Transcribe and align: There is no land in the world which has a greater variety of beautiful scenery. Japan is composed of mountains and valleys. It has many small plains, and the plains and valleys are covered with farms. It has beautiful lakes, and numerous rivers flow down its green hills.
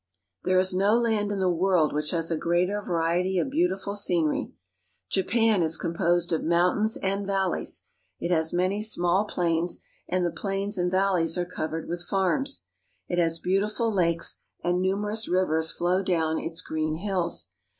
There 0.43 0.57
is 0.57 0.73
no 0.73 0.97
land 0.97 1.31
in 1.31 1.39
the 1.39 1.47
world 1.51 1.93
which 1.93 2.09
has 2.09 2.31
a 2.31 2.35
greater 2.35 2.81
variety 2.81 3.37
of 3.37 3.51
beautiful 3.51 3.93
scenery. 3.93 4.51
Japan 5.11 5.61
is 5.61 5.77
composed 5.77 6.33
of 6.33 6.43
mountains 6.43 6.97
and 6.97 7.27
valleys. 7.27 7.83
It 8.19 8.31
has 8.31 8.51
many 8.51 8.81
small 8.81 9.25
plains, 9.25 9.77
and 10.09 10.25
the 10.25 10.31
plains 10.31 10.75
and 10.79 10.89
valleys 10.89 11.37
are 11.37 11.45
covered 11.45 11.87
with 11.87 12.01
farms. 12.07 12.63
It 13.07 13.19
has 13.19 13.37
beautiful 13.37 13.93
lakes, 13.93 14.39
and 14.63 14.81
numerous 14.81 15.27
rivers 15.27 15.69
flow 15.69 16.01
down 16.01 16.39
its 16.39 16.61
green 16.61 16.95
hills. 16.95 17.49